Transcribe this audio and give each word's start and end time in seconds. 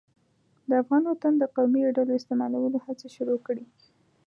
د 0.69 0.71
افغان 0.81 1.03
وطن 1.07 1.33
د 1.37 1.43
قومي 1.55 1.81
ډلو 1.97 2.11
استعمالولو 2.19 2.77
هڅې 2.85 3.07
شروع 3.15 3.39
کړې. 3.45 3.65